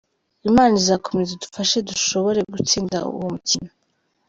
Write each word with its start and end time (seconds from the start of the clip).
Imana 0.49 0.73
izakomeza 0.81 1.31
idufashe 1.33 1.77
dushobore 1.89 2.39
gutsinda 2.55 2.97
uwo 3.11 3.25
mukino. 3.33 3.69